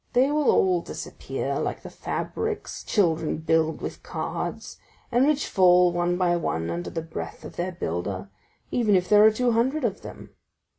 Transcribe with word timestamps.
They 0.13 0.31
will 0.31 0.49
all 0.49 0.81
disappear, 0.81 1.59
like 1.59 1.83
the 1.83 1.91
fabrics 1.91 2.83
children 2.83 3.37
build 3.37 3.81
with 3.83 4.01
cards, 4.01 4.79
and 5.11 5.27
which 5.27 5.45
fall, 5.45 5.91
one 5.93 6.17
by 6.17 6.35
one, 6.37 6.71
under 6.71 6.89
the 6.89 7.03
breath 7.03 7.45
of 7.45 7.55
their 7.55 7.73
builder, 7.73 8.27
even 8.71 8.95
if 8.95 9.07
there 9.07 9.23
are 9.23 9.31
two 9.31 9.51
hundred 9.51 9.85
of 9.85 10.01
them. 10.01 10.31